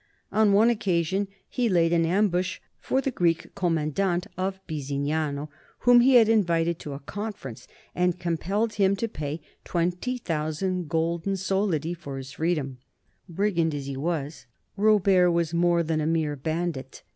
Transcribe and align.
On 0.31 0.51
one 0.51 0.71
occasion 0.71 1.27
he 1.47 1.69
laid 1.69 1.93
an 1.93 2.07
ambush 2.07 2.57
for 2.79 3.01
the 3.01 3.11
Greek 3.11 3.53
commandant 3.53 4.25
of 4.35 4.59
Bisignano 4.65 5.49
whom 5.81 5.99
he 5.99 6.15
had 6.15 6.27
invited 6.27 6.79
to 6.79 6.93
a 6.93 6.99
conference, 7.01 7.67
and 7.93 8.19
compelled 8.19 8.73
him 8.73 8.95
to 8.95 9.07
pay 9.07 9.41
twenty 9.63 10.17
thousand 10.17 10.89
golden 10.89 11.33
solidi 11.37 11.93
for 11.93 12.17
his 12.17 12.31
freedom. 12.31 12.79
Brigand 13.29 13.75
as 13.75 13.85
he 13.85 13.95
was, 13.95 14.47
Rob 14.75 15.07
ert 15.07 15.31
was 15.31 15.53
more 15.53 15.83
than 15.83 16.01
a 16.01 16.07
mere 16.07 16.35
bandit. 16.35 17.03